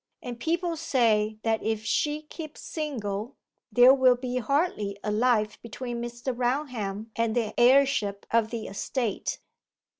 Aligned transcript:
And 0.23 0.39
people 0.39 0.75
say 0.77 1.37
that 1.43 1.61
if 1.61 1.85
she 1.85 2.23
keeps 2.23 2.61
single 2.61 3.37
there 3.71 3.93
will 3.93 4.15
be 4.15 4.37
hardly 4.37 4.97
a 5.03 5.11
life 5.11 5.61
between 5.61 6.01
Mr. 6.01 6.35
Raunham 6.35 7.11
and 7.15 7.35
the 7.35 7.53
heirship 7.55 8.25
of 8.31 8.49
the 8.49 8.65
estate. 8.65 9.37